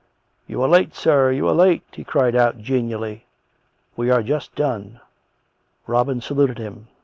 [0.47, 3.27] "You are late, sir, you are late!" he cried out genially."
[3.95, 4.99] We are just done."
[5.85, 6.87] Robin saluted him.